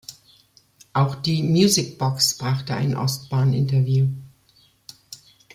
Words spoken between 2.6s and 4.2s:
ein Ostbahn-Interview.